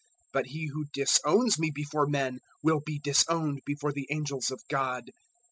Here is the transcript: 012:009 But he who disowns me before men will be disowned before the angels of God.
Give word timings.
012:009 0.33 0.33
But 0.33 0.45
he 0.47 0.65
who 0.73 0.85
disowns 0.93 1.59
me 1.59 1.69
before 1.69 2.07
men 2.07 2.39
will 2.63 2.79
be 2.79 2.97
disowned 2.97 3.61
before 3.67 3.91
the 3.93 4.07
angels 4.09 4.49
of 4.49 4.63
God. 4.67 5.11